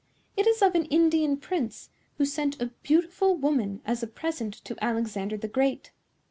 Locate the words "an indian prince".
0.73-1.91